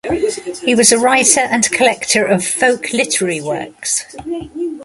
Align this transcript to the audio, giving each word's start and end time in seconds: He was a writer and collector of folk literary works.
He 0.63 0.73
was 0.73 0.91
a 0.91 0.97
writer 0.97 1.41
and 1.41 1.63
collector 1.69 2.25
of 2.25 2.43
folk 2.43 2.91
literary 2.91 3.39
works. 3.39 4.15